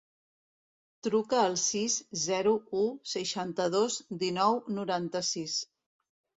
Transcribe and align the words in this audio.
Truca 1.07 1.37
al 1.49 1.57
sis, 1.65 1.99
zero, 2.23 2.55
u, 2.79 2.83
seixanta-dos, 3.13 4.01
dinou, 4.27 4.61
noranta-sis. 4.81 5.63